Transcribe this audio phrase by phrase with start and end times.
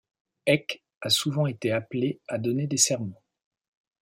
[0.47, 3.13] Eck a souvent été appelé à donner des sermons.